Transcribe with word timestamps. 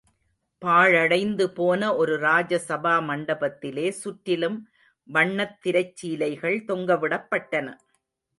பாழடைந்து 0.61 1.45
போன 1.49 1.95
ஒரு 1.95 2.15
ராஜசபா 2.19 2.93
மண்டபத்திலே 3.09 3.85
சுற்றிலும் 3.89 4.57
வண்ணத் 5.09 5.55
திரைச்சீலைகள் 5.63 6.59
தொங்கவிடப்பட்டன. 6.67 7.67